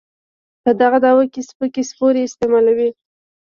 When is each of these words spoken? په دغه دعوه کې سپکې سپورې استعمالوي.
په 0.63 0.71
دغه 0.81 0.97
دعوه 1.05 1.25
کې 1.33 1.41
سپکې 1.49 1.81
سپورې 1.89 2.21
استعمالوي. 2.25 2.89